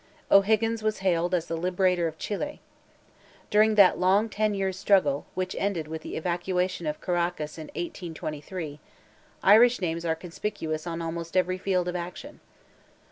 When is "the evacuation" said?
6.01-6.87